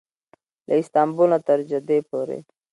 [0.67, 2.39] له استانبول نه تر جدې پورې.